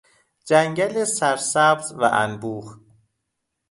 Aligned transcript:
جنگل 0.45 1.03
سرسبز 1.03 1.91
و 1.97 2.03
انبوه 2.13 2.79